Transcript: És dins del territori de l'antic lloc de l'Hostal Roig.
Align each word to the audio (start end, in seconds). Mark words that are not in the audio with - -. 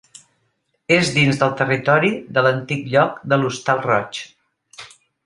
És 0.95 1.11
dins 1.17 1.41
del 1.43 1.53
territori 1.59 2.09
de 2.37 2.43
l'antic 2.47 2.81
lloc 2.95 3.21
de 3.35 3.39
l'Hostal 3.43 3.85
Roig. 3.85 4.23